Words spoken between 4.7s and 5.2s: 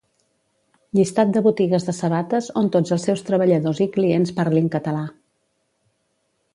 català